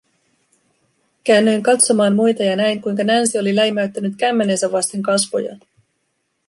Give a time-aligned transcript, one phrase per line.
[1.23, 5.59] Käännyin katsomaan muita ja näin, kuinka Nancy oli läimäyttänyt kämmenensä vasten kasvojaan.